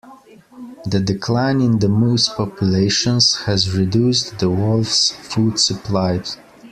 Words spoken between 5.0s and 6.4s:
food supply.